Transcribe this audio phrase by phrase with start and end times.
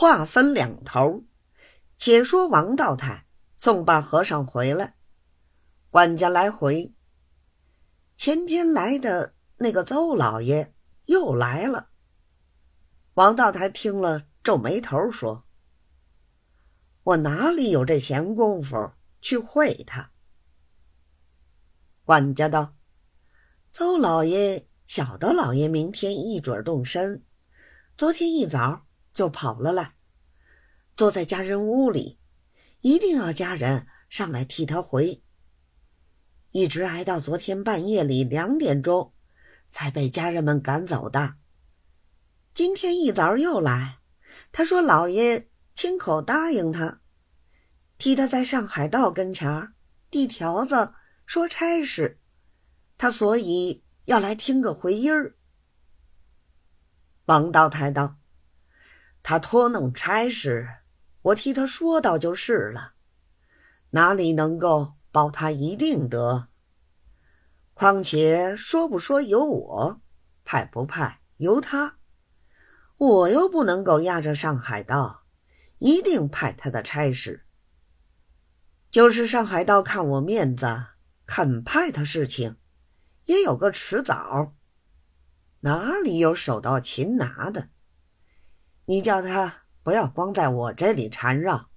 [0.00, 1.24] 话分两头。
[1.96, 4.94] 且说王道台送罢和尚回来，
[5.90, 6.94] 管家来回。
[8.16, 10.72] 前天来的那个邹老爷
[11.06, 11.88] 又来了。
[13.14, 15.44] 王道台听了，皱眉头说
[17.02, 20.12] ：“我哪里有这闲工夫去会他？”
[22.06, 22.76] 管家道
[23.72, 27.24] ：“邹老爷晓得老爷明天一准动身，
[27.96, 28.86] 昨天一早
[29.18, 29.96] 就跑了来。”
[30.96, 32.20] 坐在家人屋里，
[32.82, 35.24] 一定要家人上来替他回。
[36.52, 39.12] 一直挨到昨天半夜里两点钟，
[39.68, 41.34] 才被家人们赶走的。
[42.54, 43.98] 今天一早又来，
[44.52, 47.00] 他说老爷亲口答应他，
[47.98, 49.72] 替他在上海道跟前
[50.10, 50.94] 递条子
[51.26, 52.20] 说差事，
[52.96, 55.36] 他所以要来听个回音儿。
[57.26, 58.17] 王道台道
[59.28, 60.66] ：“他托弄差事。”
[61.20, 62.94] 我替他说道就是了，
[63.90, 66.48] 哪里能够保他一定得？
[67.74, 70.00] 况且说不说由我，
[70.44, 71.98] 派不派由他，
[72.96, 75.24] 我又不能够压着上海道，
[75.76, 77.44] 一定派他的差事。
[78.90, 80.86] 就是上海道看我面子，
[81.26, 82.56] 肯派他事情，
[83.24, 84.54] 也有个迟早。
[85.60, 87.68] 哪里有手到擒拿的？
[88.88, 89.64] 你叫他。
[89.82, 91.70] 不要光在我这里缠绕，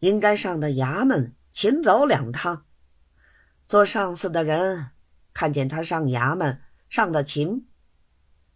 [0.00, 2.66] 应该上的衙门勤走两趟。
[3.66, 4.90] 做上司的人
[5.32, 7.66] 看见他上衙门上的勤，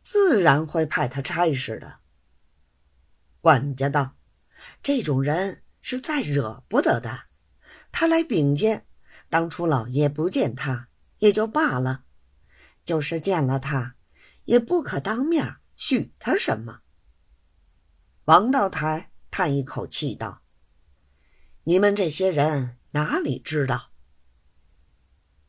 [0.03, 2.01] 自然会派他差事的。
[3.41, 4.17] 管家道
[4.83, 7.29] ：“这种人是再惹不得的。
[7.91, 8.87] 他来禀见，
[9.31, 10.89] 当初老爷不见他
[11.21, 12.05] 也就罢了，
[12.85, 13.97] 就是见了他，
[14.45, 16.81] 也不可当面许他什么。”
[18.27, 20.43] 王道台叹一口气道
[21.63, 23.93] ：“你们这些人哪里知道？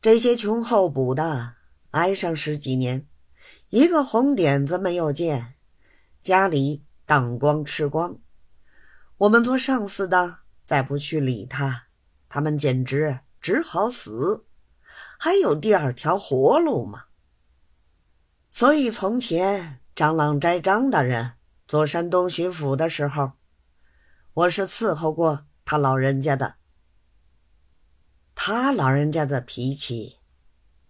[0.00, 1.56] 这些穷候补的
[1.90, 3.08] 挨上十几年，
[3.70, 5.54] 一个红点子没有见，
[6.22, 8.20] 家里当光吃光。
[9.16, 11.88] 我们做上司的再不去理他，
[12.28, 14.46] 他们简直只好死，
[15.18, 17.06] 还有第二条活路吗？
[18.52, 21.32] 所以从前张郎斋张大人。”
[21.68, 23.32] 做山东巡抚的时候，
[24.32, 26.54] 我是伺候过他老人家的。
[28.34, 30.16] 他老人家的脾气，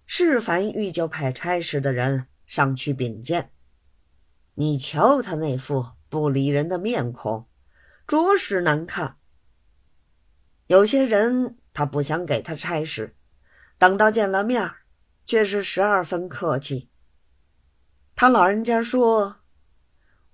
[0.06, 3.50] 是凡遇就派差事的人上去禀见。
[4.54, 7.48] 你瞧他那副不理人的面孔，
[8.06, 9.18] 着实难看。
[10.68, 13.16] 有些人他不想给他差事，
[13.78, 14.70] 等到见了面，
[15.26, 16.88] 却是十二分客气。
[18.14, 19.37] 他老人家说。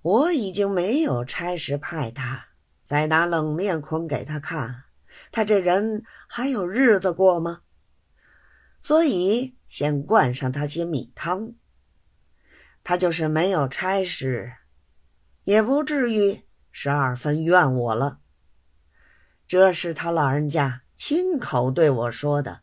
[0.05, 2.49] 我已经没有差事派他，
[2.83, 4.83] 再拿冷面孔给他看，
[5.31, 7.63] 他这人还有日子过吗？
[8.79, 11.55] 所以先灌上他些米汤。
[12.83, 14.53] 他就是没有差事，
[15.41, 18.19] 也不至于十二分怨我了。
[19.47, 22.61] 这是他老人家亲口对我说的，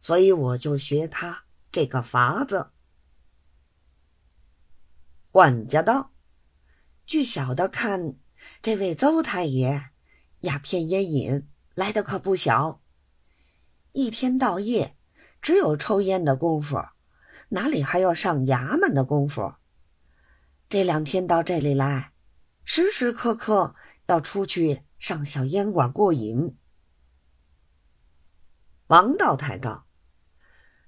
[0.00, 2.72] 所以我就学他这个法子。
[5.30, 6.10] 管家道。
[7.06, 8.14] 据小的看，
[8.62, 9.90] 这位邹太爷
[10.40, 12.80] 鸦片烟瘾来的可不小，
[13.92, 14.96] 一天到夜
[15.42, 16.82] 只有抽烟的功夫，
[17.50, 19.54] 哪里还要上衙门的功夫？
[20.70, 22.12] 这两天到这里来，
[22.64, 23.74] 时时刻刻
[24.06, 26.56] 要出去上小烟馆过瘾。
[28.86, 29.86] 王道台道：“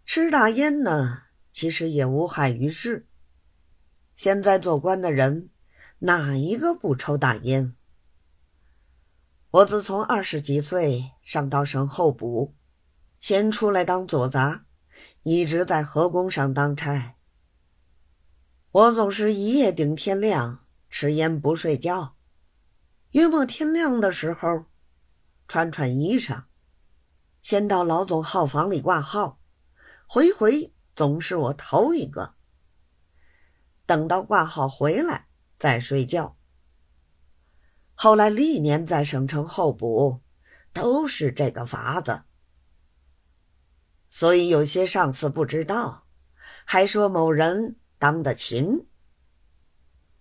[0.06, 3.06] 吃大烟呢，其实也无害于事。
[4.16, 5.50] 现在做官的人。”
[6.00, 7.74] 哪一个不抽大烟？
[9.50, 12.54] 我自从二十几岁上到省候补，
[13.18, 14.66] 先出来当左杂，
[15.22, 17.16] 一直在河工上当差。
[18.72, 22.14] 我总是一夜顶天亮，吃烟不睡觉。
[23.12, 24.66] 约莫天亮的时候，
[25.48, 26.44] 穿穿衣裳，
[27.40, 29.40] 先到老总号房里挂号，
[30.06, 32.34] 回回总是我头一个。
[33.86, 35.22] 等到挂号回来。
[35.58, 36.36] 在睡觉。
[37.94, 40.20] 后来历年在省城候补，
[40.72, 42.22] 都是这个法子。
[44.08, 46.06] 所以有些上司不知道，
[46.64, 48.86] 还说某人当的勤。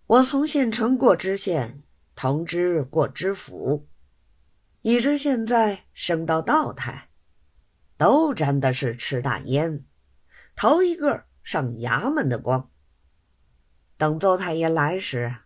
[0.08, 1.84] 我从县城过知县，
[2.16, 3.88] 同知过知府，
[4.82, 7.10] 以至现在升到道台，
[7.98, 9.86] 都沾的是吃大烟，
[10.56, 12.72] 头一个上衙门的光。
[13.98, 15.38] 等邹太爷来时，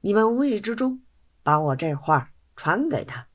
[0.00, 1.02] 你们无意之中
[1.42, 3.26] 把我这话传给他，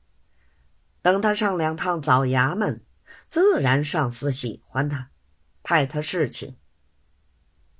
[1.02, 2.84] 等他上两趟早衙门，
[3.28, 5.10] 自然上司喜欢他，
[5.62, 6.56] 派他侍寝。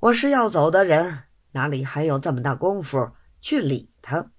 [0.00, 4.31] 我是要走的人，哪里还有这么大功夫去理他？